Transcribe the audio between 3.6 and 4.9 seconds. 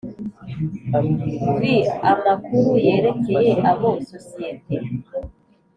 abo sosiyete